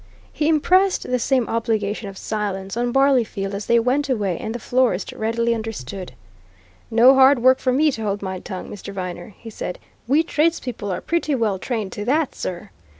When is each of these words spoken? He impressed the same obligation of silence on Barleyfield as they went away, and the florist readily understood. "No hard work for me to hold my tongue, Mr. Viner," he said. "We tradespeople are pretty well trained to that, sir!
He 0.33 0.47
impressed 0.49 1.03
the 1.03 1.19
same 1.19 1.47
obligation 1.47 2.09
of 2.09 2.17
silence 2.17 2.75
on 2.75 2.91
Barleyfield 2.91 3.53
as 3.53 3.67
they 3.67 3.79
went 3.79 4.09
away, 4.09 4.35
and 4.39 4.55
the 4.55 4.57
florist 4.57 5.11
readily 5.11 5.53
understood. 5.53 6.13
"No 6.89 7.13
hard 7.13 7.37
work 7.43 7.59
for 7.59 7.71
me 7.71 7.91
to 7.91 8.01
hold 8.01 8.23
my 8.23 8.39
tongue, 8.39 8.71
Mr. 8.71 8.91
Viner," 8.95 9.35
he 9.37 9.51
said. 9.51 9.77
"We 10.07 10.23
tradespeople 10.23 10.91
are 10.91 11.01
pretty 11.01 11.35
well 11.35 11.59
trained 11.59 11.91
to 11.91 12.05
that, 12.05 12.33
sir! 12.33 12.71